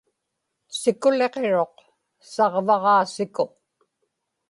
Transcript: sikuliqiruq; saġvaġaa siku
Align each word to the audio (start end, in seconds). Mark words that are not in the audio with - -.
sikuliqiruq; 0.79 1.75
saġvaġaa 2.31 3.05
siku 3.13 3.45